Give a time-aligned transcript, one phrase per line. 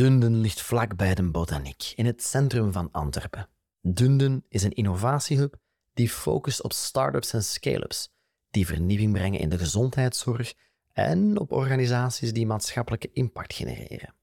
[0.00, 3.48] Dunden ligt vlakbij de botaniek, in het centrum van Antwerpen.
[3.80, 5.56] Dunden is een innovatiehub
[5.92, 8.08] die focust op start-ups en scale-ups,
[8.50, 10.54] die vernieuwing brengen in de gezondheidszorg
[10.92, 14.14] en op organisaties die maatschappelijke impact genereren.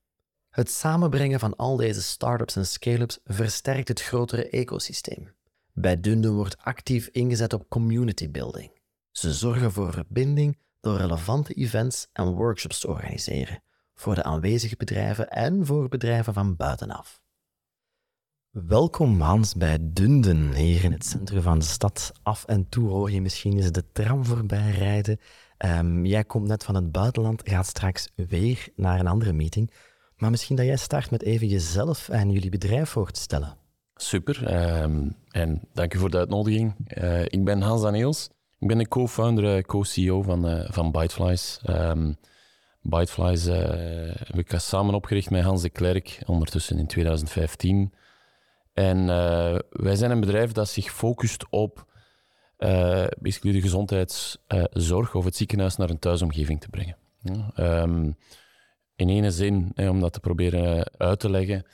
[0.50, 5.36] Het samenbrengen van al deze start-ups en scale-ups versterkt het grotere ecosysteem.
[5.74, 8.72] Bij Dunden wordt actief ingezet op community building.
[9.12, 13.66] Ze zorgen voor verbinding door relevante events en workshops te organiseren
[13.98, 17.22] voor de aanwezige bedrijven en voor bedrijven van buitenaf.
[18.50, 22.12] Welkom Hans bij Dunden, hier in het centrum van de stad.
[22.24, 25.20] Af en toe hoor je misschien eens de tram voorbij rijden.
[25.58, 29.72] Ehm, jij komt net van het buitenland, gaat straks weer naar een andere meeting.
[30.18, 33.58] Maar misschien dat jij start met even jezelf en jullie bedrijf voor te stellen.
[33.96, 36.76] Super, um, en dank u voor de uitnodiging.
[36.98, 38.30] Uh, ik ben Hans Daniels.
[38.60, 41.60] Ik ben de co-founder, eh, co-CEO van, uh, van Byteflies.
[41.70, 42.18] Um,
[42.90, 43.56] Byteflies uh,
[44.14, 47.94] heb ik samen opgericht met Hans de Klerk, ondertussen in 2015.
[48.74, 51.86] En uh, wij zijn een bedrijf dat zich focust op
[52.60, 56.98] uh, basically de gezondheidszorg of het ziekenhuis naar een thuisomgeving te brengen.
[57.60, 58.18] Um,
[58.96, 61.66] in ene zin, om dat te proberen uit te leggen,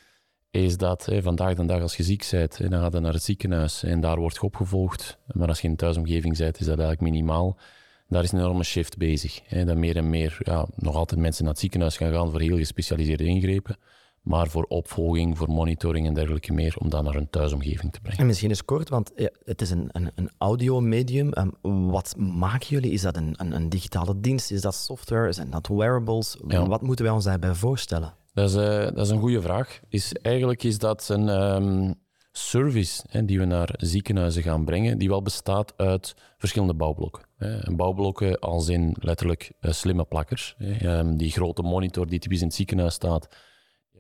[0.52, 3.84] is dat hè, vandaag de dag als je ziek bent, hè, dan naar het ziekenhuis
[3.84, 5.18] en daar wordt je opgevolgd.
[5.28, 7.58] Maar als je in thuisomgeving bent, is dat eigenlijk minimaal
[8.14, 9.40] daar is een enorme shift bezig.
[9.44, 12.42] Hè, dat meer en meer ja, nog altijd mensen naar het ziekenhuis gaan gaan voor
[12.42, 13.78] heel gespecialiseerde ingrepen.
[14.22, 18.20] Maar voor opvolging, voor monitoring en dergelijke meer, om dat naar een thuisomgeving te brengen.
[18.20, 21.32] En misschien eens kort, want ja, het is een, een, een audiomedium.
[21.62, 22.92] Um, wat maken jullie?
[22.92, 24.52] Is dat een, een, een, digitale dienst?
[24.52, 25.32] Is dat software?
[25.32, 26.38] Zijn dat wearables?
[26.48, 26.68] Ja.
[26.68, 28.14] Wat moeten wij ons daarbij voorstellen?
[28.34, 29.80] Dat is, uh, dat is een goede vraag.
[29.90, 31.96] Is, eigenlijk is dat een, um,
[32.38, 37.24] service die we naar ziekenhuizen gaan brengen, die wel bestaat uit verschillende bouwblokken.
[37.38, 37.76] Hè.
[37.76, 40.56] Bouwblokken als in letterlijk uh, slimme plakkers.
[40.58, 41.00] Hè.
[41.00, 43.28] Um, die grote monitor die typisch in het ziekenhuis staat,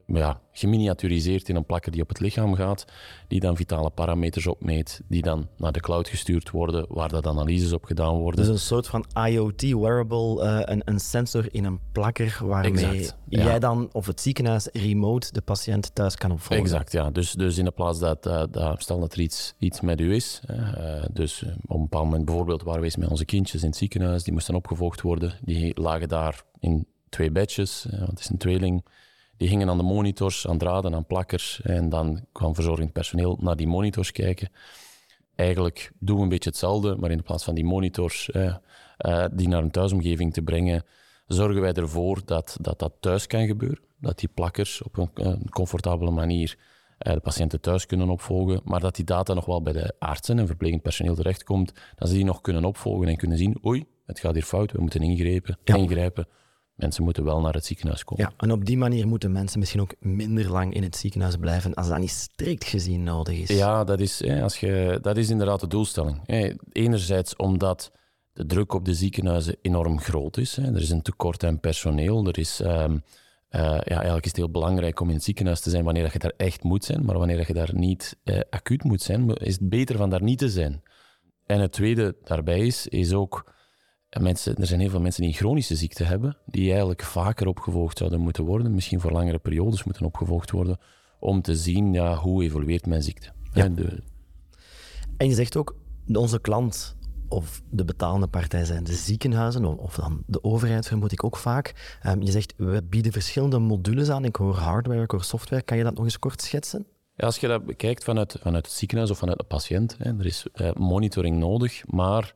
[0.05, 2.85] ja, geminiaturiseerd in een plakker die op het lichaam gaat,
[3.27, 7.73] die dan vitale parameters opmeet, die dan naar de cloud gestuurd worden, waar dat analyses
[7.73, 8.45] op gedaan worden.
[8.45, 13.43] Dus een soort van IoT-wearable, uh, een, een, sensor in een plakker waarmee exact, ja.
[13.43, 16.65] jij dan of het ziekenhuis remote de patiënt thuis kan opvolgen.
[16.65, 17.11] Exact, ja.
[17.11, 20.13] Dus, dus in de plaats dat, uh, dat stel dat er iets, iets met u
[20.13, 23.77] is, uh, dus op een bepaald moment bijvoorbeeld waren we met onze kindjes in het
[23.77, 28.37] ziekenhuis, die moesten opgevolgd worden, die lagen daar in twee bedjes, want het is een
[28.37, 28.83] tweeling
[29.37, 31.61] die gingen aan de monitors, aan draden, aan plakkers.
[31.61, 34.49] En dan kwam verzorgend personeel naar die monitors kijken.
[35.35, 38.55] Eigenlijk doen we een beetje hetzelfde, maar in plaats van die monitors eh,
[38.99, 40.83] uh, die naar een thuisomgeving te brengen,
[41.27, 43.79] zorgen wij ervoor dat, dat dat thuis kan gebeuren.
[43.99, 46.57] Dat die plakkers op een, een comfortabele manier
[46.99, 50.39] uh, de patiënten thuis kunnen opvolgen, maar dat die data nog wel bij de artsen
[50.39, 54.19] en verplegend personeel terechtkomt, dat ze die nog kunnen opvolgen en kunnen zien, oei, het
[54.19, 55.75] gaat hier fout, we moeten ingrijpen, ja.
[55.75, 56.27] ingrijpen
[56.75, 58.25] mensen moeten wel naar het ziekenhuis komen.
[58.25, 61.73] Ja, en op die manier moeten mensen misschien ook minder lang in het ziekenhuis blijven
[61.73, 63.57] als dat niet strikt gezien nodig is.
[63.57, 66.21] Ja, dat is, als je, dat is inderdaad de doelstelling.
[66.71, 67.91] Enerzijds omdat
[68.33, 70.57] de druk op de ziekenhuizen enorm groot is.
[70.57, 72.27] Er is een tekort aan personeel.
[72.27, 75.69] Er is, um, uh, ja, eigenlijk is het heel belangrijk om in het ziekenhuis te
[75.69, 77.05] zijn wanneer je daar echt moet zijn.
[77.05, 80.39] Maar wanneer je daar niet uh, acuut moet zijn, is het beter van daar niet
[80.39, 80.83] te zijn.
[81.45, 83.53] En het tweede daarbij is, is ook
[84.19, 87.97] mensen, er zijn heel veel mensen die een chronische ziekte hebben, die eigenlijk vaker opgevolgd
[87.97, 90.77] zouden moeten worden, misschien voor langere periodes moeten opgevolgd worden,
[91.19, 93.31] om te zien ja, hoe evolueert mijn ziekte.
[93.53, 93.67] Ja.
[93.67, 94.03] De...
[95.17, 95.75] En je zegt ook,
[96.13, 96.95] onze klant
[97.27, 101.97] of de betalende partij zijn de ziekenhuizen, of dan de overheid vermoed ik ook vaak.
[102.05, 104.25] Um, je zegt, we bieden verschillende modules aan.
[104.25, 105.61] Ik hoor hardware, ik hoor software.
[105.61, 106.85] Kan je dat nog eens kort schetsen?
[107.15, 110.25] Ja, als je dat bekijkt vanuit, vanuit het ziekenhuis of vanuit de patiënt, hè, er
[110.25, 112.35] is uh, monitoring nodig, maar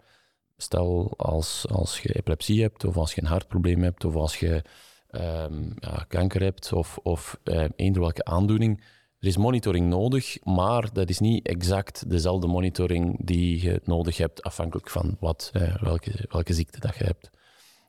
[0.58, 4.64] Stel als, als je epilepsie hebt, of als je een hartprobleem hebt, of als je
[5.12, 8.84] um, ja, kanker hebt, of, of uh, eender welke aandoening.
[9.20, 14.44] Er is monitoring nodig, maar dat is niet exact dezelfde monitoring die je nodig hebt,
[14.44, 17.30] afhankelijk van wat, uh, welke, welke ziekte dat je hebt.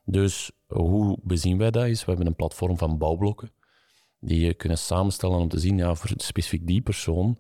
[0.05, 1.87] Dus hoe bezien wij dat?
[1.87, 3.51] Is, we hebben een platform van bouwblokken
[4.21, 7.39] die je kunnen samenstellen om te zien, ja, voor specifiek die persoon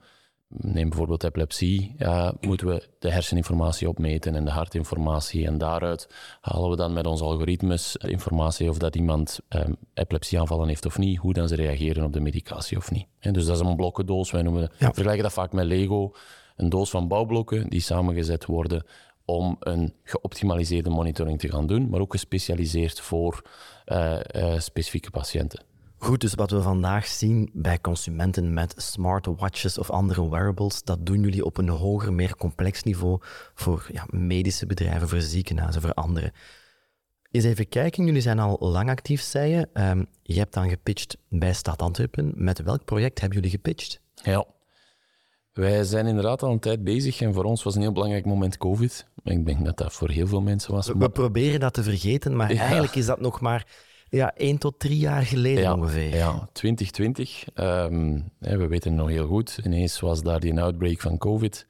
[0.49, 5.47] Neem bijvoorbeeld epilepsie, ja, moeten we de herseninformatie opmeten en de hartinformatie.
[5.47, 6.09] En daaruit
[6.41, 11.19] halen we dan met onze algoritmes informatie of dat iemand um, epilepsieaanvallen heeft of niet,
[11.19, 13.07] hoe dan ze reageren op de medicatie of niet.
[13.19, 14.31] En dus dat is een blokkendoos.
[14.31, 14.93] Wij noemen, ja.
[14.93, 16.15] vergelijken dat vaak met Lego.
[16.57, 18.85] Een doos van bouwblokken die samengezet worden
[19.25, 23.43] om een geoptimaliseerde monitoring te gaan doen, maar ook gespecialiseerd voor
[23.87, 25.63] uh, uh, specifieke patiënten.
[26.01, 31.21] Goed, dus wat we vandaag zien bij consumenten met smartwatches of andere wearables, dat doen
[31.21, 33.19] jullie op een hoger, meer complex niveau
[33.55, 36.33] voor ja, medische bedrijven, voor ziekenhuizen, voor anderen.
[37.31, 39.69] Eens even kijken, jullie zijn al lang actief, zei je.
[39.73, 42.33] Ehm, je hebt dan gepitcht bij Stad Antwerpen.
[42.35, 44.01] Met welk project hebben jullie gepitcht?
[44.15, 44.47] Ja,
[45.53, 48.57] wij zijn inderdaad al een tijd bezig en voor ons was een heel belangrijk moment
[48.57, 49.07] COVID.
[49.25, 50.87] Ik denk dat dat voor heel veel mensen was.
[50.87, 53.67] We proberen dat te vergeten, maar eigenlijk is dat nog maar
[54.11, 56.15] ja, één tot drie jaar geleden ongeveer.
[56.15, 57.45] Ja, 2020.
[57.55, 59.61] Ehm, we weten het nog heel goed.
[59.65, 61.67] Ineens was daar die outbreak van COVID.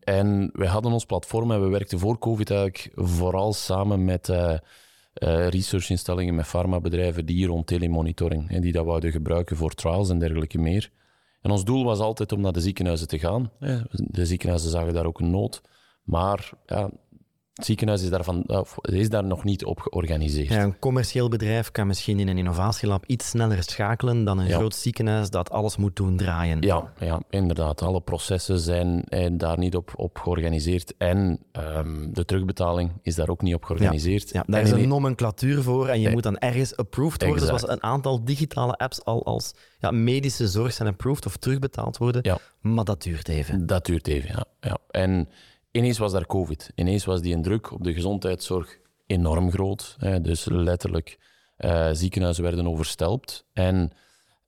[0.00, 4.36] En wij hadden ons platform en we werkten voor COVID eigenlijk vooral samen met uh,
[4.48, 10.18] uh, researchinstellingen, met farmabedrijven die rond telemonitoring, en die dat wouden gebruiken voor trials en
[10.18, 10.90] dergelijke meer.
[11.40, 13.50] En ons doel was altijd om naar de ziekenhuizen te gaan.
[13.90, 15.62] De ziekenhuizen zagen daar ook een nood.
[16.02, 16.90] Maar ja,
[17.56, 20.48] het ziekenhuis is, daarvan, is daar nog niet op georganiseerd.
[20.48, 24.74] Ja, een commercieel bedrijf kan misschien in een innovatielab iets sneller schakelen dan een groot
[24.74, 26.60] ziekenhuis dat alles moet doen draaien.
[26.60, 27.82] Ja, ja inderdaad.
[27.82, 30.94] Alle processen zijn eh, daar niet op, op georganiseerd.
[30.98, 34.30] En um, de terugbetaling is daar ook niet op georganiseerd.
[34.30, 37.46] Ja, daar is een nomenclatuur voor en je moet dan ergens approved worden.
[37.46, 42.22] Zoals een aantal digitale apps al als ja, medische zorg zijn approved of terugbetaald worden.
[42.24, 42.38] Ja.
[42.60, 43.66] Maar dat duurt even.
[43.66, 44.44] Dat duurt even, ja.
[44.60, 44.78] ja.
[44.90, 45.28] En
[45.76, 46.72] ineens was daar COVID.
[46.74, 49.96] Ineens was die druk op de gezondheidszorg enorm groot.
[49.98, 50.20] Hè.
[50.20, 51.18] Dus letterlijk,
[51.58, 53.46] uh, ziekenhuizen werden overstelpt.
[53.52, 53.90] En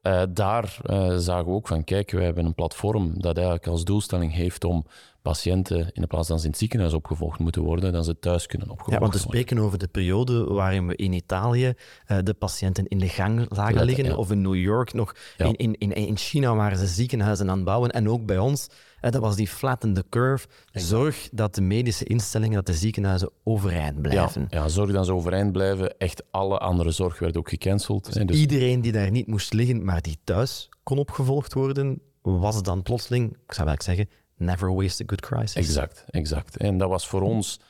[0.03, 3.85] uh, daar uh, zagen we ook van, kijk, wij hebben een platform dat eigenlijk als
[3.85, 4.87] doelstelling heeft om
[5.29, 8.71] patiënten, in plaats van ze in het ziekenhuis opgevolgd moeten worden, dan ze thuis kunnen
[8.71, 9.17] opgevolgd worden.
[9.17, 11.73] Ja, want we spreken over de periode waarin we in Italië
[12.09, 15.15] uh, de patiënten in de gang zagen liggen, of in New York nog.
[15.37, 15.45] Ja.
[15.45, 18.69] In, in, in China waren ze ziekenhuizen aan het bouwen, en ook bij ons
[19.01, 20.47] dat was die flatten the curve.
[20.73, 24.47] Zorg dat de medische instellingen, dat de ziekenhuizen overeind blijven.
[24.51, 25.99] Ja, ja zorg dat ze overeind blijven.
[25.99, 28.13] Echt alle andere zorg werd ook gecanceld.
[28.13, 32.63] Dus, dus iedereen die daar niet moest liggen, maar die thuis kon opgevolgd worden, was
[32.63, 34.09] dan plotseling, ik zou wel zeggen,
[34.39, 35.55] never waste a good crisis.
[35.55, 36.57] Exact, exact.
[36.57, 37.61] En dat was voor ons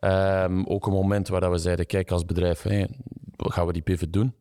[0.00, 2.88] um, ook een moment waar we zeiden, kijk als bedrijf, hey,
[3.36, 4.34] gaan we die pivot doen?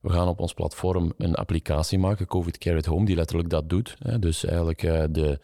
[0.00, 3.68] We gaan op ons platform een applicatie maken, COVID Care at Home, die letterlijk dat
[3.68, 3.96] doet.
[4.20, 5.40] Dus eigenlijk uh, de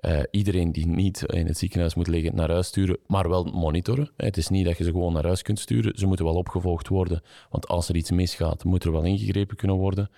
[0.00, 4.10] uh, iedereen die niet in het ziekenhuis moet liggen naar huis sturen, maar wel monitoren.
[4.16, 5.98] Het is niet dat je ze gewoon naar huis kunt sturen.
[5.98, 9.76] Ze moeten wel opgevolgd worden, want als er iets misgaat, moet er wel ingegrepen kunnen
[9.76, 10.10] worden.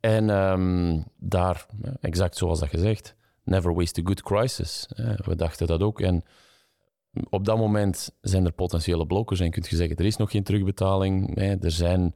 [0.00, 1.66] En um, daar,
[2.00, 3.14] exact zoals dat gezegd,
[3.46, 4.88] never waste a good crisis.
[5.16, 6.00] We dachten dat ook.
[6.00, 6.24] En
[7.30, 10.42] op dat moment zijn er potentiële blokkers en kun je zeggen, er is nog geen
[10.42, 11.38] terugbetaling.
[11.40, 12.14] Er zijn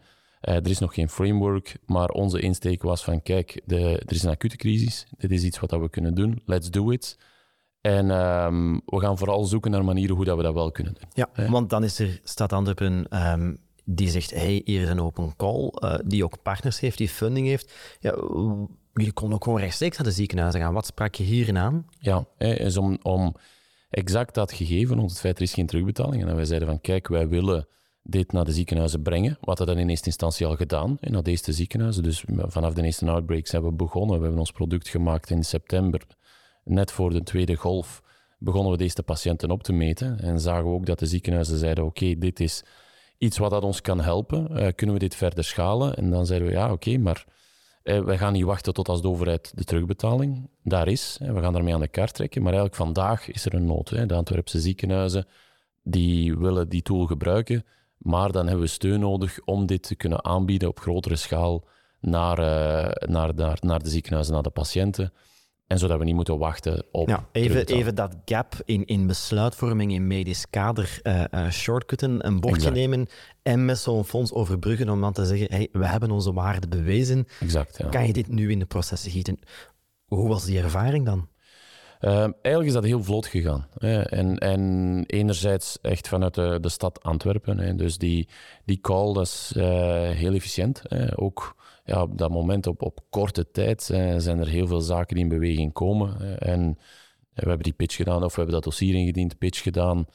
[0.48, 4.22] uh, er is nog geen framework, maar onze insteek was van kijk, de, er is
[4.22, 5.06] een acute crisis.
[5.18, 6.42] Dit is iets wat we kunnen doen.
[6.44, 7.18] Let's do it.
[7.80, 11.08] En um, we gaan vooral zoeken naar manieren hoe dat we dat wel kunnen doen.
[11.14, 15.36] Ja, want dan is er, staat Antwerpen um, die zegt, hey, hier is een open
[15.36, 17.98] call, uh, die ook partners heeft, die funding heeft.
[18.00, 18.14] Ja,
[18.94, 20.74] jullie konden ook gewoon rechtstreeks naar de ziekenhuizen gaan.
[20.74, 21.86] Wat sprak je hierin aan?
[21.98, 23.34] Ja, is om, om
[23.90, 26.24] exact dat gegeven, want het feit er is geen terugbetaling.
[26.26, 27.68] En wij zeiden van, kijk, wij willen
[28.02, 29.38] dit naar de ziekenhuizen brengen.
[29.40, 32.02] Wat we dan in eerste instantie al gedaan, in naar deze ziekenhuizen.
[32.02, 34.16] Dus vanaf de eerste outbreaks hebben we begonnen.
[34.16, 36.02] We hebben ons product gemaakt in september,
[36.64, 38.02] net voor de tweede golf,
[38.38, 40.20] begonnen we deze patiënten op te meten.
[40.20, 42.62] En zagen we ook dat de ziekenhuizen zeiden, oké, dit is
[43.18, 44.48] iets wat dat ons kan helpen.
[44.50, 45.96] Uh, kunnen we dit verder schalen?
[45.96, 47.24] En dan zeiden we, ja, oké, maar
[47.82, 51.16] wij gaan niet wachten tot als de overheid de terugbetaling daar is.
[51.20, 52.42] We gaan daarmee aan de kaart trekken.
[52.42, 54.08] Maar eigenlijk vandaag is er een nood.
[54.08, 55.26] De Antwerpse ziekenhuizen,
[55.82, 57.64] die willen die tool gebruiken
[58.02, 61.64] maar dan hebben we steun nodig om dit te kunnen aanbieden op grotere schaal
[62.00, 65.12] naar, uh, naar, naar, naar de ziekenhuizen, naar de patiënten.
[65.70, 67.08] En zodat we niet moeten wachten op.
[67.08, 72.40] Ja, even, even dat gap in, in besluitvorming in medisch kader uh, uh, shortcutten, een
[72.40, 73.06] bochtje nemen
[73.42, 77.26] en met zo'n fonds overbruggen om dan te zeggen: hey, we hebben onze waarde bewezen.
[77.40, 77.88] Exact, ja.
[77.88, 79.38] Kan je dit nu in de processen gieten?
[80.04, 81.28] Hoe was die ervaring dan?
[82.00, 83.66] Uh, eigenlijk is dat heel vlot gegaan.
[83.78, 84.00] Hè.
[84.00, 87.58] En, en enerzijds echt vanuit de, de stad Antwerpen.
[87.58, 87.74] Hè.
[87.74, 88.28] Dus die,
[88.64, 89.52] die call dat is
[90.16, 90.82] heel efficiënt.
[90.88, 91.20] Hè.
[91.20, 93.82] Ook ja, op dat moment, op, op korte tijd,
[94.16, 96.38] zijn er heel veel zaken die in beweging komen.
[96.38, 96.78] En
[97.34, 100.06] we hebben die pitch gedaan, of we hebben dat dossier ingediend, pitch gedaan.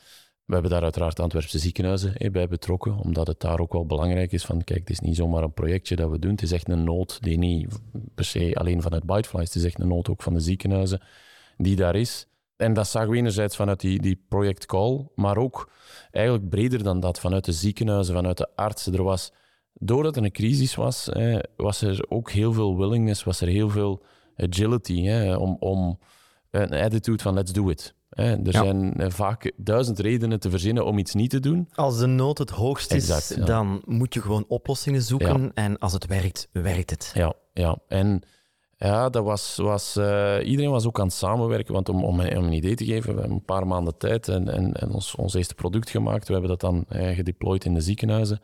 [0.46, 4.46] We hebben daar uiteraard Antwerpse ziekenhuizen bij betrokken, omdat het daar ook wel belangrijk is
[4.46, 6.84] van, kijk, het is niet zomaar een projectje dat we doen, het is echt een
[6.84, 7.68] nood die niet
[8.16, 11.02] per se alleen vanuit Bytefly is, het is echt een nood ook van de ziekenhuizen
[11.58, 12.28] die daar is.
[12.56, 15.72] En dat zagen we enerzijds vanuit die, die project Call, maar ook
[16.12, 18.94] eigenlijk breder dan dat, vanuit de ziekenhuizen, vanuit de artsen.
[18.94, 19.32] Er was,
[19.80, 21.10] doordat er een crisis was,
[21.56, 24.04] was er ook heel veel willingness, was er heel veel
[24.38, 26.00] agility hè, om, om
[26.52, 27.94] een attitude van let's do it.
[28.16, 31.70] Er zijn eh, vaak duizend redenen te verzinnen om iets niet te doen.
[31.74, 35.52] Als de nood het hoogst is, dan moet je gewoon oplossingen zoeken.
[35.54, 37.12] En als het werkt, werkt het.
[37.14, 37.78] Ja, ja.
[37.88, 38.22] en
[38.78, 41.74] Ja, dat was, was, uh, iedereen was ook aan het samenwerken.
[41.74, 44.50] Want om, om, om een idee te geven, we hebben een paar maanden tijd en,
[44.50, 46.28] en, en ons, ons eerste product gemaakt.
[46.28, 48.42] We hebben dat dan uh, gedeployed in de ziekenhuizen.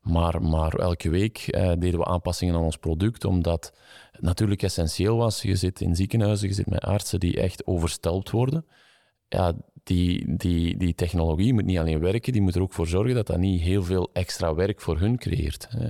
[0.00, 3.72] Maar, maar elke week uh, deden we aanpassingen aan ons product, omdat
[4.12, 5.42] het natuurlijk essentieel was.
[5.42, 8.66] Je zit in ziekenhuizen, je zit met artsen die echt overstelpt worden.
[9.28, 9.52] Ja,
[9.84, 13.26] die, die, die technologie moet niet alleen werken, die moet er ook voor zorgen dat
[13.26, 15.66] dat niet heel veel extra werk voor hun creëert.
[15.70, 15.88] Hè.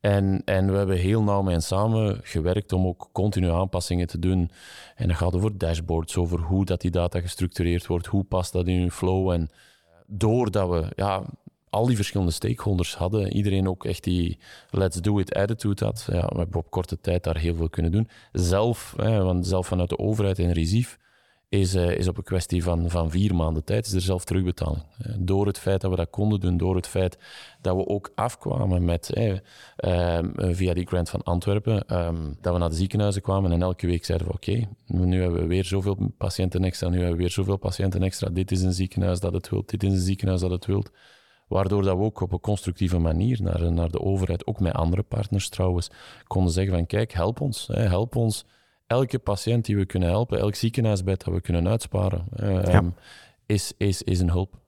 [0.00, 4.50] En, en we hebben heel nauw met samen gewerkt om ook continu aanpassingen te doen.
[4.96, 8.66] En dat gaat over dashboards, over hoe dat die data gestructureerd wordt, hoe past dat
[8.66, 9.30] in hun flow.
[9.30, 9.50] En
[10.06, 11.22] doordat we ja,
[11.74, 14.38] al die verschillende stakeholders hadden, iedereen ook echt die
[14.70, 17.92] let's do it attitude had, ja, we hebben op korte tijd daar heel veel kunnen
[17.92, 18.08] doen.
[18.32, 20.98] Zelf, hè, want zelf vanuit de overheid en Recief,
[21.48, 24.82] is, uh, is op een kwestie van, van vier maanden tijd is er zelf terugbetaling.
[25.18, 27.18] Door het feit dat we dat konden doen, door het feit
[27.60, 29.38] dat we ook afkwamen met, uh,
[30.36, 34.04] via die grant van Antwerpen, um, dat we naar de ziekenhuizen kwamen en elke week
[34.04, 37.56] zeiden we oké, nu hebben we weer zoveel patiënten extra, nu hebben we weer zoveel
[37.56, 40.66] patiënten extra, dit is een ziekenhuis dat het wilt, dit is een ziekenhuis dat het
[40.66, 40.90] wilt.
[41.48, 45.02] Waardoor dat we ook op een constructieve manier naar, naar de overheid, ook met andere
[45.02, 45.90] partners trouwens,
[46.26, 48.44] konden zeggen van kijk, help ons, hè, help ons
[48.86, 52.78] elke patiënt die we kunnen helpen, elk ziekenhuisbed dat we kunnen uitsparen, uh,
[53.46, 54.62] is, is, is een hulp.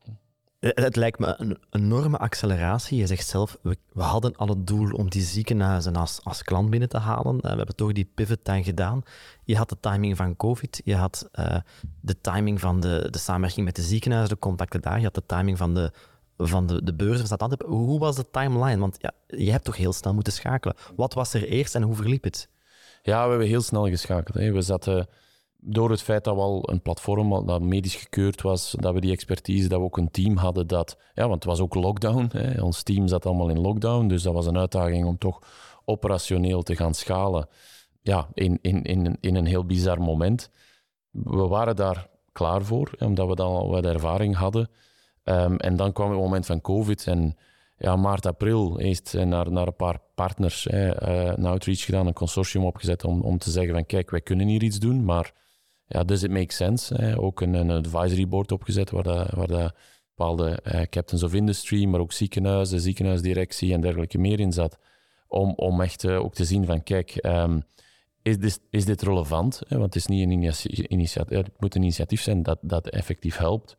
[0.59, 2.99] Eh, het lijkt me een enorme acceleratie.
[2.99, 6.71] Je zegt zelf, we, we, hadden al het doel om die ziekenhuizen als, als klant
[6.71, 7.37] binnen te halen.
[7.37, 9.03] Uh, we hebben toch die pivot dan gedaan.
[9.45, 11.57] Je had de timing van COVID, je had uh,
[12.01, 15.27] de timing van de, de samenwerking met de ziekenhuizen, de contacten daar, je had de
[15.27, 15.93] timing van de,
[16.39, 17.39] van de, de beurzen.
[17.67, 18.81] Hoe was de timeline?
[18.81, 20.77] Want ja, je hebt toch heel snel moeten schakelen.
[20.97, 22.49] Wat was er eerst en hoe verliep het?
[23.03, 24.37] Ja, we hebben heel snel geschakeld.
[24.37, 24.53] Hè.
[24.53, 25.09] We zaten
[25.57, 29.13] door het feit dat we al een platform dat medisch gekeurd was, dat we die
[29.13, 30.99] expertise, dat we ook een team hadden dat...
[31.15, 32.29] Ja, want het was ook lockdown.
[32.33, 32.63] Hè.
[32.63, 35.41] Ons team zat allemaal in lockdown, dus dat was een uitdaging om toch
[35.85, 37.49] operationeel te gaan schalen.
[38.03, 40.51] Ja, in, in, in, in een heel bizar moment.
[41.11, 44.71] We waren daar klaar voor, omdat we dan al wat ervaring hadden.
[45.29, 47.37] Um, en dan kwam het moment van COVID en
[47.79, 52.13] ja, maart, april eerst naar, naar een paar partners hè, uh, een outreach gedaan, een
[52.13, 55.33] consortium opgezet om, om te zeggen van kijk, wij kunnen hier iets doen, maar
[55.87, 57.17] ja, does it make sense?
[57.19, 59.75] Ook een, een advisory board opgezet waar, dat, waar dat
[60.17, 64.79] bepaalde uh, captains of industry, maar ook ziekenhuizen, ziekenhuisdirectie en dergelijke meer in zat.
[65.29, 67.65] Om, om echt uh, ook te zien van kijk, um,
[68.23, 69.63] is, dit, is dit relevant?
[69.69, 70.31] Want het, is niet een
[70.89, 73.77] initiatief, het moet een initiatief zijn dat, dat effectief helpt.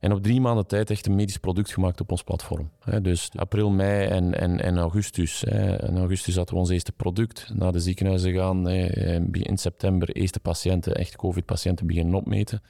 [0.00, 2.70] En op drie maanden tijd echt een medisch product gemaakt op ons platform.
[3.02, 5.44] Dus april, mei en, en, en augustus.
[5.44, 7.50] In augustus hadden we ons eerste product.
[7.54, 8.68] Naar de ziekenhuizen gaan.
[8.68, 12.62] In september eerste patiënten, echt COVID-patiënten beginnen opmeten.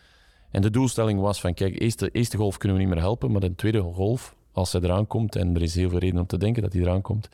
[0.51, 3.41] En de doelstelling was van, kijk, eerste, eerste golf kunnen we niet meer helpen, maar
[3.41, 6.39] de tweede golf, als zij eraan komt, en er is heel veel reden om te
[6.39, 7.29] denken dat die eraan komt,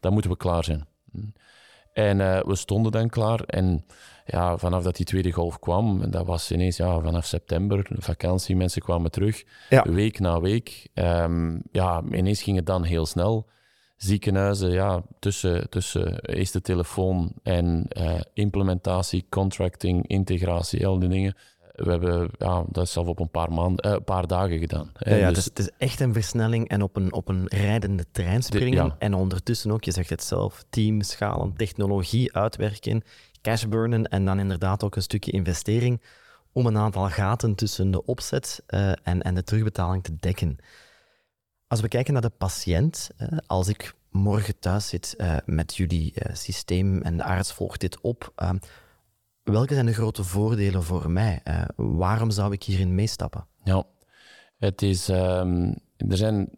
[0.00, 0.86] dan moeten we klaar zijn.
[1.96, 3.84] En uh, we stonden dan klaar en
[4.26, 8.82] ja, vanaf dat die tweede golf kwam, dat was ineens ja, vanaf september, vakantie, mensen
[8.82, 9.44] kwamen terug,
[9.82, 10.88] week na week.
[10.94, 13.48] Um, ja, ineens ging het dan heel snel.
[13.96, 21.34] Ziekenhuizen, ja, tussen, tussen eerste telefoon en uh, implementatie, contracting, integratie, al die dingen.
[21.76, 24.92] We hebben ja, dat zelf op een paar, maanden, uh, paar dagen gedaan.
[24.98, 28.42] Ja, ja dus, het is echt een versnelling en op een, op een rijdende trein
[28.42, 28.94] springen.
[28.98, 33.02] En ondertussen ook, je zegt het zelf, team, schalen, technologie uitwerken
[33.42, 36.02] cash burnen en dan inderdaad ook een stukje investering
[36.52, 40.56] om een aantal gaten tussen de opzet uh, en, en de terugbetaling te dekken.
[41.66, 43.10] Als we kijken naar de patiënt,
[43.46, 48.32] als ik morgen thuis zit uh, met jullie systeem en de arts volgt dit op,
[49.52, 51.42] welke zijn de grote voordelen voor mij?
[51.76, 53.46] waarom zou ik hierin meestappen?
[53.64, 53.84] Ja,
[54.58, 56.48] het is, um, er zijn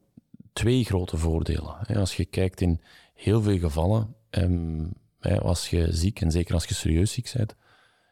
[0.53, 1.77] twee grote voordelen.
[1.97, 2.81] Als je kijkt in
[3.15, 4.93] heel veel gevallen, um,
[5.41, 7.55] als je ziek, en zeker als je serieus ziek bent,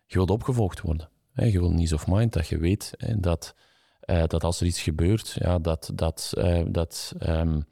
[0.06, 1.08] je wilt opgevolgd worden.
[1.32, 3.54] Je wilt niet of mind, dat je weet dat,
[4.04, 7.64] uh, dat als er iets gebeurt, ja, dat, dat, uh, dat, um,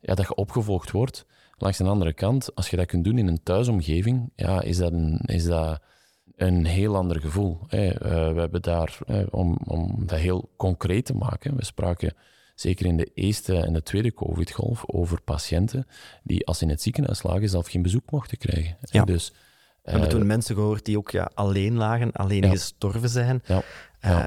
[0.00, 1.26] ja, dat je opgevolgd wordt.
[1.56, 4.92] Langs de andere kant, als je dat kunt doen in een thuisomgeving, ja, is, dat
[4.92, 5.82] een, is dat
[6.36, 7.58] een heel ander gevoel.
[7.66, 7.86] Hè.
[7.86, 8.98] Uh, we hebben daar,
[9.30, 12.14] om, om dat heel concreet te maken, we spraken
[12.54, 15.86] zeker in de eerste en de tweede COVID-golf, over patiënten
[16.22, 18.76] die als ze in het ziekenhuis lagen zelf geen bezoek mochten krijgen.
[18.80, 19.04] Ja.
[19.04, 19.32] Dus,
[19.82, 23.42] we hebben toen mensen gehoord die ook ja, alleen lagen, alleen gestorven zijn.
[23.46, 23.62] Ja.
[24.04, 24.24] Uh,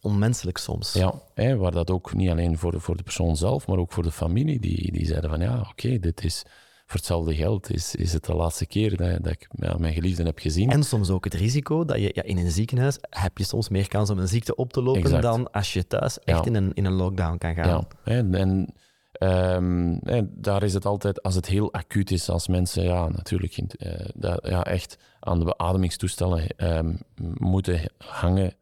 [0.00, 0.92] onmenselijk soms.
[0.92, 3.92] Ja, hè, waar dat ook niet alleen voor de, voor de persoon zelf, maar ook
[3.92, 6.44] voor de familie, die, die zeiden van ja, oké, dit is
[6.90, 10.26] voor hetzelfde geld is, is het de laatste keer dat, dat ik ja, mijn geliefden
[10.26, 10.70] heb gezien.
[10.70, 13.88] En soms ook het risico dat je ja, in een ziekenhuis heb je soms meer
[13.88, 16.84] kans om een ziekte op te lopen dan als je thuis echt in, een, in
[16.84, 17.86] een lockdown kan gaan.
[18.04, 18.74] Ja, en, en
[19.20, 19.96] Ehm,
[20.28, 24.46] daar is het altijd, als het heel acuut is, als mensen ja, natuurlijk uh, dat,
[24.48, 26.98] ja, echt aan de beademingstoestellen um,
[27.34, 28.54] moeten hangen,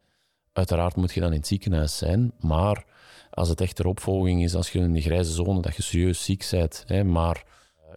[0.53, 2.31] uiteraard moet je dan in het ziekenhuis zijn.
[2.39, 2.85] Maar
[3.29, 6.23] als het echt ter opvolging is, als je in die grijze zone, dat je serieus
[6.23, 7.43] ziek bent, hè, maar eh,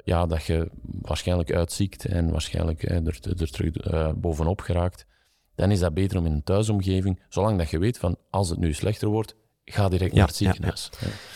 [0.04, 5.06] ja, dat je waarschijnlijk uitziekt en waarschijnlijk hè, er, er, terug uh, bovenop geraakt,
[5.54, 8.58] dan is dat beter om in een thuisomgeving, zolang dat je weet van als het
[8.58, 10.90] nu slechter wordt, ga direct naar het ziekenhuis.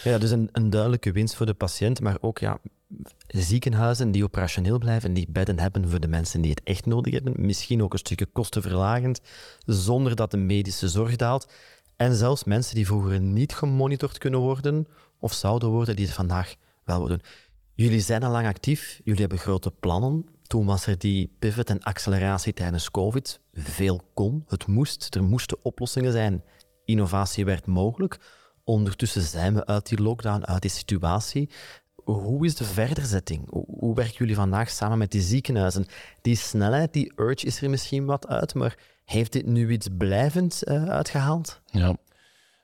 [0.05, 0.19] Ja, ja.
[0.19, 2.59] dus een, een, duidelijke winst voor de patiënt, maar ook ja,
[3.27, 7.35] ziekenhuizen die operationeel blijven, die bedden hebben voor de mensen die het echt nodig hebben.
[7.37, 9.21] Misschien ook een stukje kostenverlagend,
[9.67, 11.53] zonder dat de medische zorg daalt.
[11.97, 14.87] En zelfs mensen die vroeger niet gemonitord kunnen worden,
[15.19, 16.55] of zouden worden, die het vandaag
[16.85, 17.21] wel worden.
[17.77, 20.27] Jullie zijn al lang actief, jullie hebben grote plannen.
[20.43, 23.41] Toen was er die pivot en acceleratie tijdens COVID.
[23.53, 26.45] Veel kon, het moest, er moesten oplossingen zijn.
[26.85, 28.19] Innovatie werd mogelijk.
[28.65, 31.51] Ondertussen zijn we uit die lockdown, uit die situatie.
[32.05, 33.51] Hoe is de verderzetting?
[33.67, 35.87] Hoe werken jullie vandaag samen met die ziekenhuizen?
[36.23, 40.63] Die snelheid, die urge is er misschien wat uit, maar heeft dit nu iets blijvends
[40.63, 41.61] uh, uitgehaald?
[41.67, 41.97] Ja, dat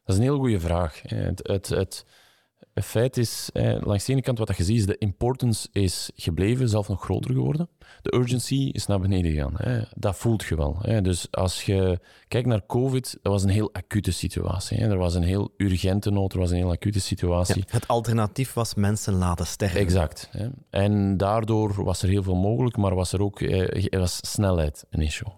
[0.07, 1.03] is een heel goede vraag.
[1.03, 2.05] Het, het, het,
[2.75, 3.51] het feit is,
[3.81, 7.33] langs de ene kant wat je ziet, is de importance is gebleven, zelf nog groter
[7.33, 7.69] geworden.
[8.03, 9.87] De urgency is naar beneden gegaan.
[9.97, 11.03] Dat voelt je wel.
[11.03, 14.79] Dus als je kijkt naar COVID, dat was een heel acute situatie.
[14.79, 17.65] Er was een heel urgente nood, er was een heel acute situatie.
[17.69, 19.81] het alternatief was mensen laten sterven.
[19.81, 20.31] Exact.
[20.71, 25.01] En daardoor was er heel veel mogelijk, maar was er ook er was snelheid een
[25.01, 25.33] issue.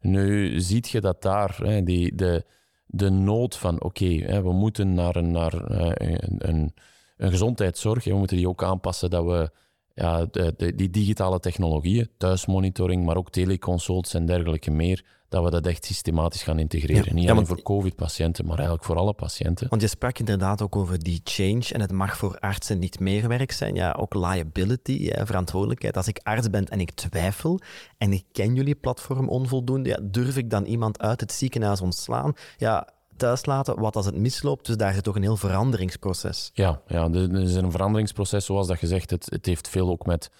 [0.00, 2.44] Nu ziet je dat daar die, de
[2.86, 6.74] de nood van oké, we moeten naar, een, naar eh, een, een,
[7.16, 9.50] een gezondheidszorg, we moeten die ook aanpassen dat we
[9.94, 15.50] ja, de, de, die digitale technologieën, thuismonitoring, maar ook teleconsults en dergelijke meer, dat we
[15.50, 17.14] dat echt systematisch gaan integreren.
[17.14, 19.68] Niet alleen voor COVID-patiënten, maar eigenlijk voor alle patiënten.
[19.68, 23.28] Want je sprak inderdaad ook over die change en het mag voor artsen niet meer
[23.28, 23.74] werk zijn.
[23.74, 25.96] Ja, ook liability, verantwoordelijkheid.
[25.96, 27.60] Als ik arts ben en ik twijfel
[27.98, 32.32] en ik ken jullie platform onvoldoende, ja, durf ik dan iemand uit het ziekenhuis ontslaan?
[32.56, 34.66] Ja, thuis laten, wat als het misloopt.
[34.66, 36.50] Dus daar zit toch een heel veranderingsproces.
[36.52, 39.10] Ja, ja er is een veranderingsproces, zoals dat gezegd.
[39.10, 40.30] Het, het heeft veel ook met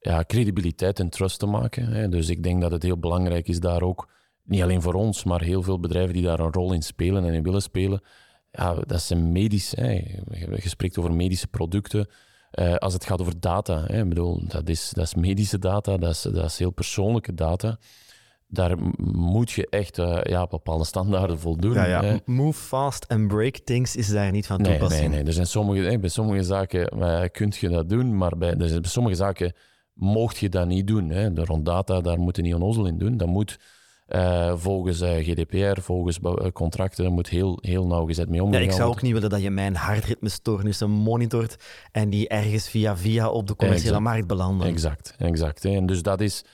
[0.00, 1.86] ja, credibiliteit en trust te maken.
[1.86, 2.08] Hè.
[2.08, 4.08] Dus ik denk dat het heel belangrijk is daar ook
[4.42, 7.34] niet alleen voor ons, maar heel veel bedrijven die daar een rol in spelen en
[7.34, 8.02] in willen spelen.
[8.50, 9.72] Ja, dat zijn medisch.
[9.76, 9.90] Hè.
[10.62, 12.08] Je spreekt over medische producten.
[12.58, 14.02] Uh, als het gaat over data, hè.
[14.02, 17.78] Ik bedoel, dat, is, dat is medische data, dat is, dat is heel persoonlijke data.
[18.46, 18.76] Daar
[19.14, 21.72] moet je echt uh, ja, bepaalde standaarden voldoen.
[21.72, 22.20] Ja, ja.
[22.24, 24.90] Move fast and break things is daar niet van toepassing.
[24.90, 25.26] Nee, nee, nee.
[25.26, 29.16] Er zijn sommige, bij sommige zaken uh, kun je dat doen, maar bij, bij sommige
[29.16, 29.54] zaken
[29.92, 31.10] mocht je dat niet doen.
[31.10, 31.32] Hè.
[31.32, 33.16] De rond data, daar moet je niet onnozel in doen.
[33.16, 33.58] Dat moet
[34.14, 38.60] uh, volgens uh, eh, GDPR, volgens uh, contracten, moet heel, heel nauwgezet mee omgaan.
[38.60, 41.56] Ja, ik zou ook niet willen dat je mijn hartritmestoornissen monitort
[41.92, 44.66] en die ergens via via op de commerciële markt belanden.
[44.66, 45.62] Exact, exact.
[45.62, 45.70] Hè.
[45.70, 46.44] En dus dat is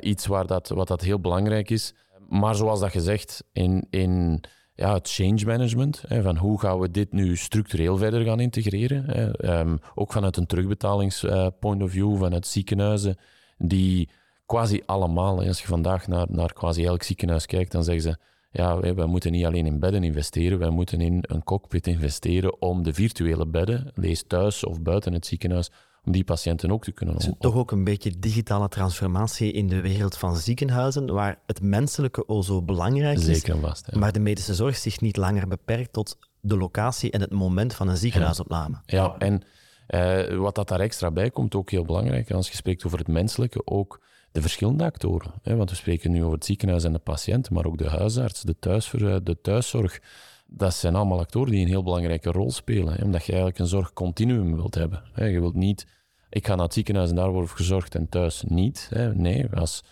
[0.00, 1.94] iets waar dat, wat dat heel belangrijk is.
[2.28, 6.90] Maar zoals dat gezegd, in, in ja, het change management, hè, van hoe gaan we
[6.90, 9.04] dit nu structureel verder gaan integreren.
[9.06, 9.58] Hè.
[9.60, 13.16] Um, ook vanuit een terugbetalingspoint of view, vanuit ziekenhuizen
[13.58, 14.08] die
[14.46, 15.42] quasi allemaal.
[15.42, 18.16] Als je vandaag naar, naar quasi elk ziekenhuis kijkt, dan zeggen ze
[18.50, 22.62] ja, wij, wij, moeten niet alleen in bedden investeren, wij moeten in een cockpit investeren
[22.62, 25.70] om de virtuele bedden, lees thuis of buiten het ziekenhuis,
[26.04, 29.68] om die patiënten ook te kunnen Het is toch ook een beetje digitale transformatie in
[29.68, 34.20] de wereld van ziekenhuizen, waar het menselijke o zo belangrijk is, Zeker vast, maar de
[34.20, 38.76] medische zorg zich niet langer beperkt tot de locatie en het moment van een ziekenhuisopname.
[38.86, 39.42] Ja, en
[39.88, 43.08] uh, wat dat daar extra bij komt, ook heel belangrijk, als je spreekt over het
[43.08, 44.00] menselijke, ook
[44.32, 45.32] de verschillende actoren.
[45.42, 48.42] Hè, want we spreken nu over het ziekenhuis en de patiënt, maar ook de huisarts,
[48.42, 50.00] de, thuisver, de thuiszorg.
[50.46, 52.94] Dat zijn allemaal actoren die een heel belangrijke rol spelen.
[52.94, 55.02] Hè, omdat je eigenlijk een zorgcontinuum wilt hebben.
[55.12, 55.24] Hè.
[55.24, 55.86] Je wilt niet,
[56.30, 58.88] ik ga naar het ziekenhuis en daar wordt gezorgd en thuis niet.
[58.90, 59.14] Hè.
[59.14, 59.84] Nee, als,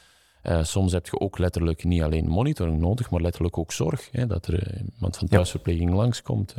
[0.43, 4.09] uh, soms heb je ook letterlijk niet alleen monitoring nodig, maar letterlijk ook zorg.
[4.13, 5.97] Hè, dat er iemand van thuisverpleging ja.
[5.97, 6.55] langskomt.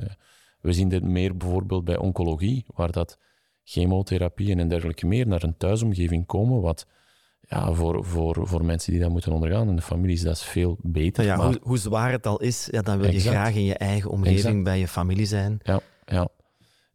[0.63, 3.17] We zien dit meer bijvoorbeeld bij oncologie, waar dat
[3.63, 6.87] chemotherapieën en dergelijke meer naar een thuisomgeving komen, wat
[7.41, 10.77] ja, voor, voor, voor mensen die dat moeten ondergaan en de families, dat is veel
[10.81, 11.23] beter.
[11.23, 14.09] Ja, hoe, hoe, zwaar het al is, ja, dan wil je graag in je eigen
[14.09, 15.59] omgeving bij je familie zijn.
[15.63, 16.27] Ja, ja.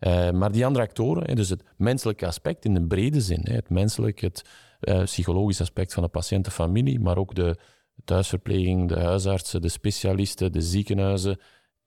[0.01, 4.21] Uh, maar die andere actoren, dus het menselijke aspect in de brede zin, het menselijk,
[4.21, 4.45] het
[4.81, 7.59] uh, psychologisch aspect van de patiënt, de familie, maar ook de
[8.05, 11.39] thuisverpleging, de huisartsen, de specialisten, de ziekenhuizen,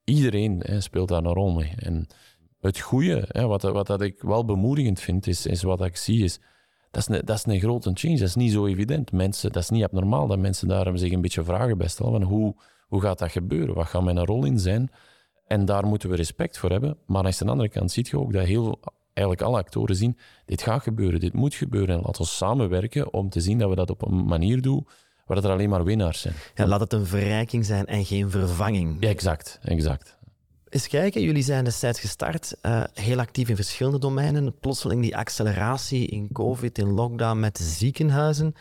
[0.03, 1.73] iedereen speelt daar een rol mee.
[1.75, 2.07] En
[2.59, 6.39] het goede, wat, wat dat ik wel bemoedigend vind, is, is wat ik zie, is
[6.91, 8.17] dat is, een, dat is een grote change.
[8.17, 9.11] Dat is niet zo evident.
[9.11, 12.11] Mensen, dat is niet abnormaal dat mensen daar zich een beetje vragen bij stellen.
[12.11, 12.55] Van hoe,
[12.87, 13.75] hoe gaat dat gebeuren?
[13.75, 14.91] Wat gaat mijn rol in zijn?
[15.47, 16.97] En daar moeten we respect voor hebben.
[17.05, 18.79] Maar aan de andere kant zie je ook dat heel
[19.13, 21.95] eigenlijk alle actoren zien, dit gaat gebeuren, dit moet gebeuren.
[21.95, 24.87] En laten we samenwerken om te zien dat we dat op een manier doen
[25.33, 26.33] waar er alleen maar winnaars zijn.
[26.55, 28.97] Ja, laat het een verrijking zijn en geen vervanging.
[28.99, 30.17] Ja, exact, exact.
[30.69, 34.59] Eens kijken, jullie zijn destijds gestart, uh, heel actief in verschillende domeinen.
[34.59, 38.55] Plotseling die acceleratie in COVID, in lockdown met ziekenhuizen.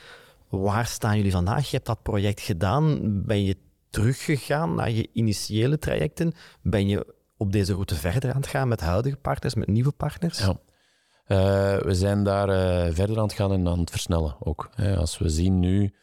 [0.48, 1.64] Waar staan jullie vandaag?
[1.64, 2.98] Je hebt dat project gedaan.
[3.24, 3.56] Ben je
[3.90, 6.33] teruggegaan naar je initiële trajecten?
[6.62, 10.38] Ben je op deze route verder aan het gaan met huidige partners, met nieuwe partners?
[10.38, 10.48] Ja.
[10.48, 14.70] Uh, we zijn daar uh, verder aan het gaan en aan het versnellen ook.
[14.96, 15.94] Als we zien nu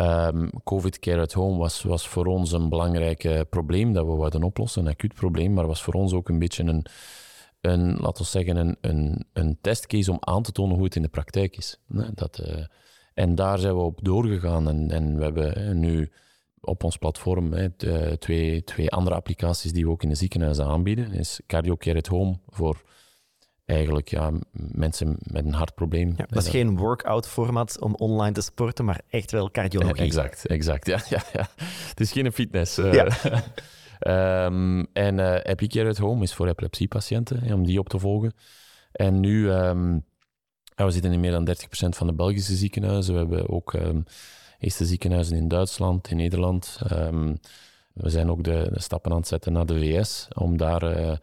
[0.00, 4.16] Um, Covid Care at Home was, was voor ons een belangrijk uh, probleem dat we
[4.16, 6.86] wilden oplossen, een acuut probleem, maar was voor ons ook een beetje een,
[7.60, 11.02] een laten we zeggen, een, een, een testcase om aan te tonen hoe het in
[11.02, 11.80] de praktijk is.
[12.14, 12.64] Dat, uh,
[13.14, 16.10] en daar zijn we op doorgegaan en, en we hebben nu
[16.60, 17.70] op ons platform hè,
[18.18, 21.12] twee, twee andere applicaties die we ook in de ziekenhuizen aanbieden.
[21.12, 22.82] is Cardio Care at Home voor
[23.70, 26.14] eigenlijk ja, mensen met een hartprobleem.
[26.16, 29.96] Ja, dat is geen workout-format om online te sporten, maar echt wel cardiologie.
[29.96, 30.86] Eh, exact, exact.
[30.90, 31.48] Ja, ja, ja.
[31.88, 32.78] Het is geen fitness.
[32.78, 34.46] Uh, ja.
[34.46, 38.32] um, en uh, Epicare at Home is voor epilepsiepatiënten, om die op te volgen.
[38.92, 40.04] En nu, um,
[40.74, 41.52] we zitten in meer dan 30%
[41.88, 43.12] van de Belgische ziekenhuizen.
[43.12, 44.04] We hebben ook um,
[44.58, 46.78] eerste ziekenhuizen in Duitsland, in Nederland.
[47.92, 51.16] we zijn ook de, de, stappen aan het zetten naar de VS, om daar eh,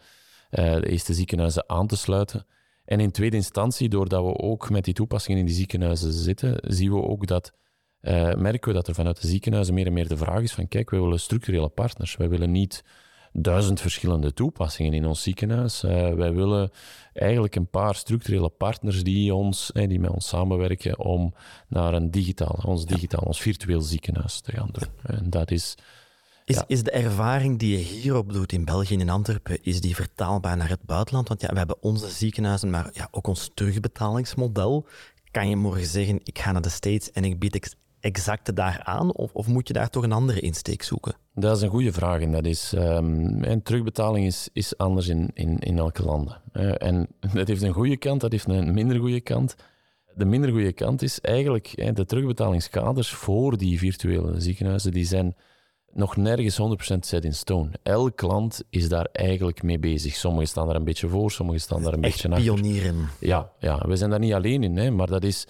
[0.49, 2.45] de eerste ziekenhuizen aan te sluiten.
[2.87, 6.91] En in tweede instantie, doordat we ook met die toepassingen in die ziekenhuizen zitten, zien
[6.91, 7.53] we ook dat,
[8.01, 10.67] uh, merken we dat er vanuit de ziekenhuizen meer en meer de vraag is van
[10.67, 12.15] kijk, wij willen structurele partners.
[12.15, 12.83] Wij willen niet
[13.31, 15.83] duizend verschillende toepassingen in ons ziekenhuis.
[15.83, 16.71] Uh, wij willen
[17.13, 21.33] eigenlijk een paar structurele partners die, ons, die met ons samenwerken om
[21.67, 25.17] naar een digitaal, ons digitaal, ons virtueel ziekenhuis te gaan doen.
[25.17, 25.75] En dat is
[26.47, 29.95] is, is de ervaring die je hierop doet in België en in Antwerpen, is die
[29.95, 31.27] vertaalbaar naar het buitenland?
[31.27, 34.87] Want ja, we hebben onze ziekenhuizen, maar ja, ook ons terugbetalingsmodel.
[35.31, 38.81] Kan je morgen zeggen, ik ga naar de States en ik bied ex exacte daar
[38.83, 39.13] aan?
[39.13, 41.15] Of, of, moet je daar toch een andere insteek zoeken?
[41.33, 42.21] Dat is een goede vraag.
[42.21, 46.39] En dat is, um, en terugbetaling is, is anders in, in, in elke land.
[46.77, 49.55] en dat heeft een goede kant, dat heeft een minder goede kant.
[50.15, 55.35] De minder goede kant is eigenlijk de terugbetalingskaders voor die virtuele ziekenhuizen, die zijn
[55.93, 56.59] nog nergens
[56.93, 57.69] 100% set in stone.
[57.83, 60.15] Elk klant is daar eigenlijk mee bezig.
[60.15, 62.43] Sommigen staan daar een beetje voor, sommigen staan daar een Echt beetje achter.
[62.43, 63.09] pionieren.
[63.19, 65.47] Ja, ja, we zijn daar niet alleen in, hè, maar dat is...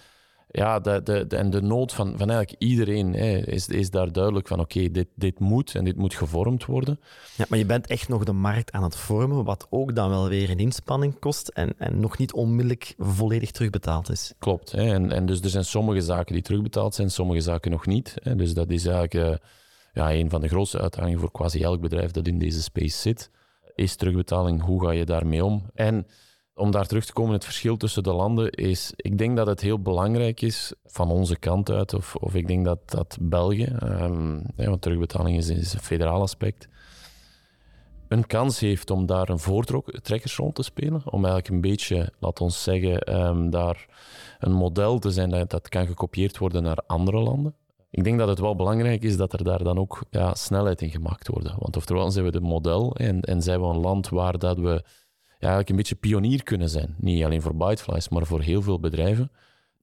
[0.52, 4.12] Ja, de, de, de, en de nood van, van eigenlijk iedereen hè, is, is daar
[4.12, 7.00] duidelijk van oké, dit, dit moet en dit moet gevormd worden.
[7.36, 10.30] Ja, maar je bent echt nog de markt aan het vormen, wat ook dan wel
[10.30, 14.34] weer een inspanning kost en, en nog niet onmiddellijk volledig terugbetaald is.
[14.40, 14.72] Klopt.
[14.72, 18.14] Hè, en, en dus er zijn sommige zaken die terugbetaald zijn, sommige zaken nog niet.
[18.24, 19.14] Hè, dus dat is eigenlijk...
[19.30, 19.36] Uh,
[19.98, 23.32] ja, een van de grootste uitdagingen voor quasi elk bedrijf dat in deze space zit,
[23.76, 24.62] is terugbetaling.
[24.62, 25.70] Hoe ga je daarmee om?
[25.74, 26.08] En
[26.54, 29.62] om daar terug te komen, het verschil tussen de landen is, ik denk dat het
[29.62, 34.42] heel belangrijk is van onze kant uit, of, of ik denk dat, dat België, um,
[34.56, 36.68] want terugbetaling is, een federaal aspect,
[38.08, 42.64] een kans heeft om daar een voortrekkersrol te spelen, om eigenlijk een beetje, laat ons
[42.64, 43.86] zeggen, um, daar
[44.40, 47.56] een model te zijn dat, dat kan gekopieerd worden naar andere landen.
[47.98, 50.90] Ik denk dat het wel belangrijk is dat er daar dan ook ja, snelheid in
[50.90, 51.54] gemaakt wordt.
[51.60, 54.70] Want oftewel zijn we de model en, en zijn we een land waar dat we
[54.70, 54.84] ja,
[55.40, 56.96] eigenlijk een beetje pionier kunnen zijn.
[56.98, 59.32] Niet alleen voor Byteflies, maar voor heel veel bedrijven.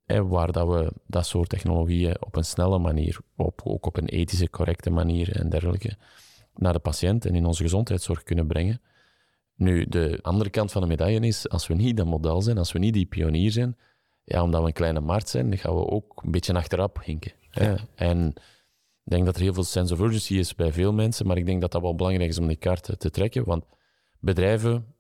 [0.05, 4.09] Hè, waar dat we dat soort technologieën op een snelle manier, op, ook op een
[4.09, 5.96] ethische, correcte manier en dergelijke,
[6.55, 8.81] naar de patiënt en in onze gezondheidszorg kunnen brengen.
[9.57, 12.72] Nu, de andere kant van de medaille is, als we niet dat model zijn, als
[12.72, 13.77] we niet die pionier zijn,
[14.24, 17.33] ja, omdat we een kleine markt zijn, dan gaan we ook een beetje achterop hinken.
[17.55, 17.77] Ja.
[17.95, 18.29] En
[19.05, 21.47] ik denk dat er heel veel sense of urgency is bij veel mensen, maar ik
[21.47, 23.64] denk dat dat wel belangrijk is om die kaart te trekken, want
[24.21, 24.95] bedrijven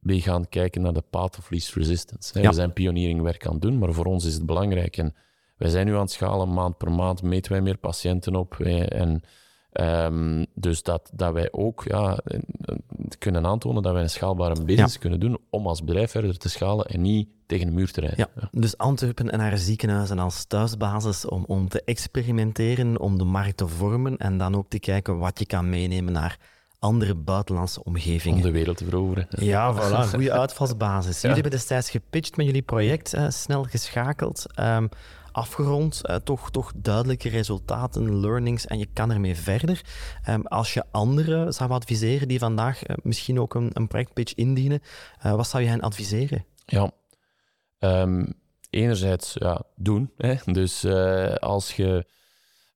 [0.00, 2.40] die gaan kijken naar de path of least resistance.
[2.40, 4.96] We zijn pionieringwerk aan het doen, maar voor ons is het belangrijk.
[4.96, 5.14] En
[5.56, 8.60] wij zijn nu aan het schalen, maand per maand meten wij meer patiënten op.
[8.60, 9.22] En
[9.80, 12.18] Um, dus dat, dat wij ook ja,
[13.18, 16.86] kunnen aantonen dat wij een schaalbare business kunnen doen om als bedrijf verder te schalen
[16.86, 18.28] en niet tegen de muur te rijden.
[18.34, 23.56] Ja, Dus Antwerpen en haar ziekenhuizen als thuisbasis om, om te experimenteren, om de markt
[23.56, 26.38] te vormen en dan ook te kijken wat je kan meenemen naar
[26.78, 28.36] andere buitenlandse omgevingen.
[28.36, 29.26] Om de wereld te veroveren.
[29.28, 31.16] Ja, voilà, goede uitvalsbasis.
[31.20, 34.46] Jullie hebben destijds gepitcht met jullie project, snel geschakeld.
[34.60, 34.88] Um,
[35.34, 36.00] afgerond.
[36.02, 39.84] Uh, toch, toch duidelijke resultaten, learnings en je kan ermee verder.
[40.28, 44.80] Um, als je anderen zou adviseren die vandaag uh, misschien ook een, een projectpitch indienen,
[45.26, 46.44] uh, wat zou je hen adviseren?
[46.66, 46.90] Ja,
[47.78, 48.34] um,
[48.70, 50.10] enerzijds ja, doen.
[50.16, 50.34] Hè?
[50.44, 50.86] Dus
[51.38, 52.06] als je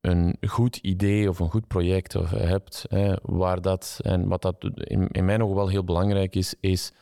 [0.00, 4.70] een goed idee of een goed project of, hebt, hè, waar dat, en wat dat
[4.74, 6.92] in, in mijn ogen wel heel belangrijk is, is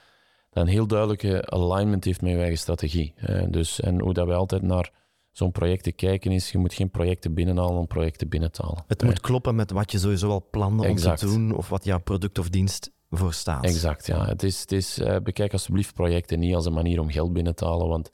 [0.52, 3.14] een heel duidelijke alignment heeft met je eigen strategie.
[3.48, 4.90] dus, en hoe dat wij altijd naar
[5.36, 8.84] zo'n projecten kijken is, je moet geen projecten binnenhalen om projecten binnen te halen.
[8.86, 12.00] Het moet kloppen met wat je sowieso al plande om te doen of wat jouw
[12.00, 13.64] product of dienst voor staat.
[13.64, 14.26] Exact, ja.
[14.26, 17.54] Het is, het is, uh, bekijk alsjeblieft projecten niet als een manier om geld binnen
[17.54, 18.10] te halen, want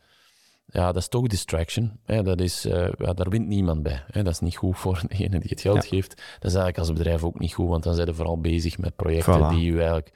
[0.66, 1.98] ja, dat is toch distraction.
[2.04, 2.22] Hè.
[2.22, 4.04] Dat is, uh, ja, daar wint niemand bij.
[4.06, 4.22] Hè.
[4.22, 6.08] Dat is niet goed voor degene die het geld geeft.
[6.16, 8.96] Dat is eigenlijk als bedrijf ook niet goed, want dan zijn ze vooral bezig met
[8.96, 10.12] projecten die je eigenlijk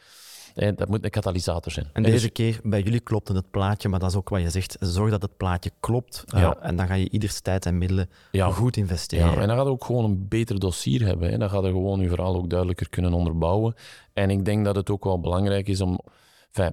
[0.57, 1.87] dat moet een katalysator zijn.
[1.93, 4.51] En deze dus- keer bij jullie klopte het plaatje, maar dat is ook wat je
[4.51, 4.77] zegt.
[4.81, 6.25] Zorg dat het plaatje klopt.
[6.35, 9.31] Uh, en dan ga je ieders tijd en middelen goed investeren.
[9.31, 11.31] Ja, en dan gaat je ook gewoon een beter dossier hebben.
[11.31, 11.39] Hè.
[11.39, 13.75] Dan gaat je gewoon je verhaal ook duidelijker kunnen onderbouwen.
[14.13, 16.01] En ik denk dat het ook wel belangrijk is om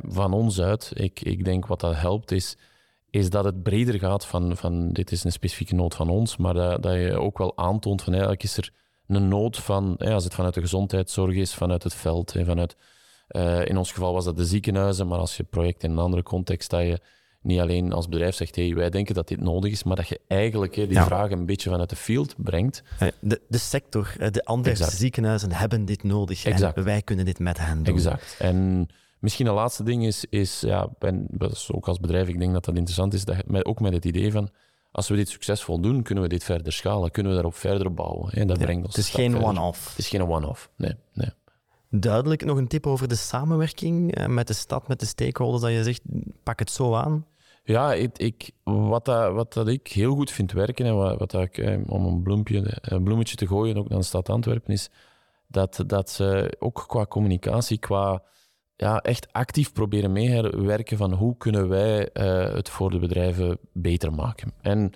[0.07, 2.57] van ons uit, ik, ik denk wat dat helpt is
[3.09, 6.53] is dat het breder gaat van, van dit is een specifieke nood van ons, maar
[6.53, 8.71] dat, dat je ook wel aantoont van eigenlijk is er
[9.07, 12.75] een nood van, als het vanuit de gezondheidszorg is, vanuit het veld, vanuit
[13.33, 16.23] uh, in ons geval was dat de ziekenhuizen, maar als je project in een andere
[16.23, 16.99] context, dat je
[17.41, 20.19] niet alleen als bedrijf zegt, hey, wij denken dat dit nodig is, maar dat je
[20.27, 21.05] eigenlijk die ja.
[21.05, 22.83] vraag een beetje vanuit de field brengt.
[23.19, 26.77] De, de sector, de andere ziekenhuizen hebben dit nodig exact.
[26.77, 27.95] en wij kunnen dit met hen doen.
[27.95, 28.35] Exact.
[28.39, 28.87] En
[29.19, 31.27] misschien een laatste ding is, is ja, ben,
[31.67, 34.31] ook als bedrijf, ik denk dat dat interessant is, dat met, ook met het idee
[34.31, 34.49] van,
[34.91, 38.31] als we dit succesvol doen, kunnen we dit verder schalen, kunnen we daarop verder bouwen.
[38.31, 39.89] En dat brengt ons Het is geen one-off.
[39.89, 40.95] Het is geen one-off, nee.
[41.13, 41.29] nee.
[41.95, 45.71] Duidelijk nog een tip over de samenwerking eh, met de stad, met de stakeholders, dat
[45.71, 46.01] je zegt,
[46.43, 47.25] pak het zo aan.
[47.63, 51.31] Ja, ik, ik, wat, dat, wat dat ik heel goed vind werken en wat, wat
[51.31, 54.73] dat ik, eh, om een, bloempje, een bloemetje te gooien ook naar de stad Antwerpen,
[54.73, 54.89] is
[55.47, 58.23] dat, dat ze ook qua communicatie, qua
[58.75, 64.13] ja, echt actief proberen meewerken van hoe kunnen wij uh, het voor de bedrijven beter
[64.13, 64.53] maken.
[64.61, 64.91] En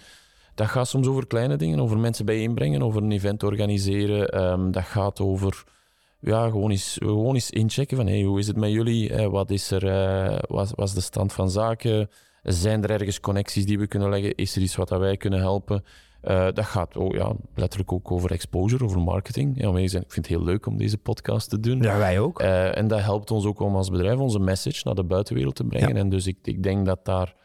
[0.56, 4.52] dat gaat soms over kleine dingen, over mensen bijeenbrengen, over een event organiseren.
[4.52, 5.64] Um, dat gaat over
[6.28, 9.14] ja, gewoon eens, gewoon eens inchecken van hey, hoe is het met jullie?
[9.14, 12.10] Eh, wat is er, uh, wat was de stand van zaken?
[12.44, 14.36] Zijn er ergens connecties die we kunnen leggen?
[14.36, 15.84] Is er iets wat wij kunnen helpen?
[16.24, 19.62] Uh, dat gaat oh, ja, letterlijk ook over exposure, over marketing.
[19.62, 21.82] Ja, ik vind het heel leuk om deze podcast te doen.
[21.82, 22.40] Ja, wij ook.
[22.40, 25.98] en dat helpt ons ook om als bedrijf onze message naar de buitenwereld te brengen.
[25.98, 27.36] En dus ik, ik denk dat daar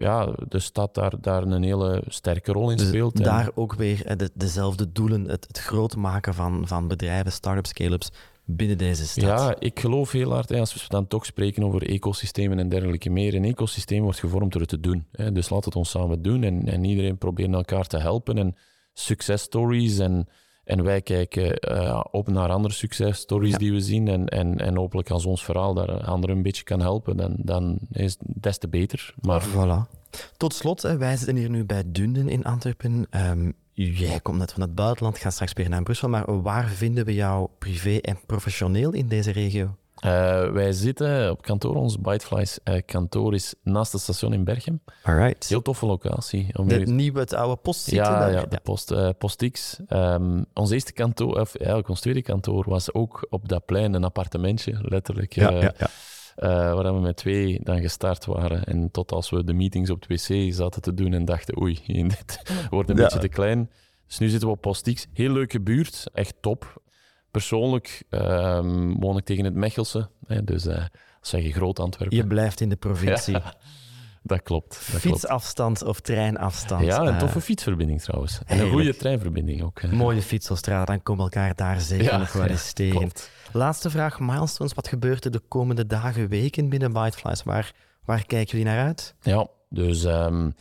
[0.00, 3.24] ja, de stad daar, daar een hele sterke rol in dus speelt.
[3.24, 8.10] daar ook weer de, dezelfde doelen, het, het groot maken van, van bedrijven, start-ups, scale-ups
[8.44, 9.24] binnen deze stad.
[9.24, 13.34] Ja, ik geloof heel hard, als we dan toch spreken over ecosystemen en dergelijke meer,
[13.34, 15.06] een ecosysteem wordt gevormd door het te doen.
[15.32, 18.56] Dus laat het ons samen doen en, en iedereen probeert elkaar te helpen en
[18.92, 20.28] successtories en...
[20.70, 24.08] En wij kijken uh, op naar andere successtories die we zien.
[24.08, 27.78] En, en, en hopelijk als ons verhaal daar anderen een beetje kan helpen, dan, dan
[27.92, 29.14] is het des te beter.
[29.20, 29.42] Maar...
[29.42, 29.98] Voilà.
[30.36, 33.06] Tot slot, wij zitten hier nu bij Dunden in Antwerpen.
[33.30, 36.08] Um, jij komt net van het buitenland, gaat straks weer naar Brussel.
[36.08, 39.76] Maar waar vinden we jou privé en professioneel in deze regio?
[40.04, 41.74] Uh, wij zitten op kantoor.
[41.74, 44.80] Ons Byteflies uh, kantoor is naast het station in Berchem.
[45.02, 45.48] Alright.
[45.48, 46.48] Heel toffe locatie.
[46.52, 48.12] Om de nieuwe, het oude post zitten.
[48.12, 49.78] Ja, ja, de Post, uh, post X.
[49.88, 54.04] Um, ons eerste kantoor, of eigenlijk ons tweede kantoor, was ook op dat plein een
[54.04, 55.34] appartementje, letterlijk.
[55.34, 56.74] Ja, ja, ja.
[56.74, 58.64] waar we met twee dan gestart waren.
[58.64, 61.78] En tot als we de meetings op het wc zaten te doen en dachten, oei,
[62.08, 63.70] dit wordt een beetje te klein.
[64.06, 65.06] Dus nu zitten we op Post X.
[65.12, 66.82] Heel leuke buurt, echt top.
[67.30, 70.08] Persoonlijk um, woon ik tegen het Mechelse.
[70.26, 70.84] Hè, dus uh,
[71.20, 72.16] zeg je groot Antwerpen.
[72.16, 73.36] Je blijft in de provincie.
[74.22, 74.88] dat klopt.
[74.92, 76.84] Dat Fietsafstand of treinafstand.
[76.84, 78.40] Ja, een toffe uh, fietsverbinding trouwens.
[78.46, 79.82] En een goede treinverbinding ook.
[79.82, 83.10] Mooie fietselstraat, dan komen we elkaar daar zeker nog wel eens tegen.
[83.52, 84.74] Laatste vraag, milestones.
[84.74, 87.42] Wat gebeurt er de komende dagen, weken binnen Byteflies?
[87.42, 87.72] Waar,
[88.04, 89.14] waar kijken jullie naar uit?
[89.20, 90.54] Ja, dus um,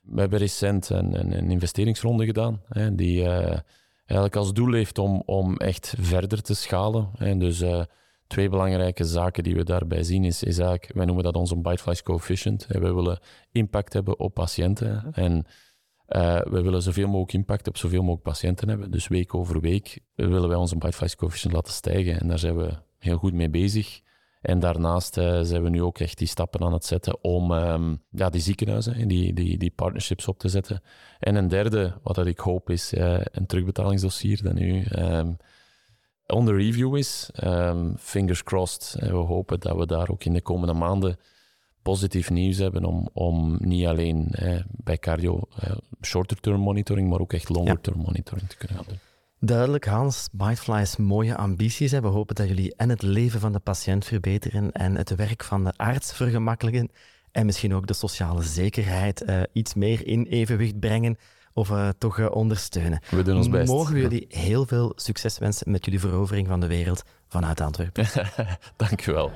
[0.00, 2.60] we hebben recent een, een, een investeringsronde gedaan.
[2.68, 3.22] Hè, die...
[3.22, 3.56] Uh,
[4.10, 7.10] eigenlijk als doel heeft om, om echt verder te schalen.
[7.18, 7.82] En dus uh,
[8.26, 12.02] twee belangrijke zaken die we daarbij zien is, is eigenlijk, wij noemen dat onze Biteflies
[12.02, 12.66] coefficient.
[12.66, 13.18] We willen
[13.52, 15.46] impact hebben op patiënten en
[16.08, 18.90] uh, we willen zoveel mogelijk impact op zoveel mogelijk patiënten hebben.
[18.90, 22.70] Dus week over week willen wij onze Biteflies coefficient laten stijgen en daar zijn we
[22.98, 24.00] heel goed mee bezig.
[24.40, 28.02] En daarnaast uh, zijn we nu ook echt die stappen aan het zetten om um,
[28.10, 30.82] ja, die ziekenhuizen en die, die, die partnerships op te zetten.
[31.18, 35.36] En een derde, wat dat ik hoop, is uh, een terugbetalingsdossier dat nu um,
[36.26, 37.30] onder review is.
[37.44, 38.96] Um, fingers crossed.
[39.00, 41.18] En we hopen dat we daar ook in de komende maanden
[41.82, 44.34] positief nieuws hebben om, om niet alleen
[44.68, 45.48] bij cardio
[46.02, 49.09] shorter-term monitoring, maar ook echt longer-term monitoring te kunnen gaan doen.
[49.42, 50.28] Duidelijk, Hans.
[50.32, 51.90] Biteflies mooie ambities.
[51.90, 55.64] We hopen dat jullie en het leven van de patiënt verbeteren en het werk van
[55.64, 56.90] de arts vergemakkelijken
[57.32, 61.16] en misschien ook de sociale zekerheid uh, iets meer in evenwicht brengen
[61.52, 63.00] of uh, toch uh, ondersteunen.
[63.10, 63.68] We doen ons best.
[63.72, 68.06] Mogen we jullie heel veel succes wensen met jullie verovering van de wereld vanuit Antwerpen.
[68.76, 69.30] Dank je wel.